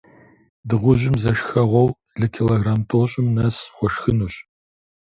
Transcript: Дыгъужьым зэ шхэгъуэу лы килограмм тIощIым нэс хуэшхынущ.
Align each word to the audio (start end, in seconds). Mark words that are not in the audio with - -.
Дыгъужьым 0.67 1.15
зэ 1.21 1.31
шхэгъуэу 1.37 1.89
лы 2.19 2.27
килограмм 2.33 2.81
тIощIым 2.89 3.27
нэс 3.35 3.55
хуэшхынущ. 3.75 4.35